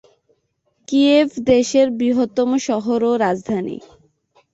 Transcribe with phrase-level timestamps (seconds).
[0.87, 3.77] Kyiv দেশের বৃহত্তম শহর ও রাজধানী।